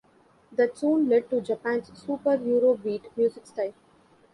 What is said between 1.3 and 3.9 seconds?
Japan's Super Eurobeat music style.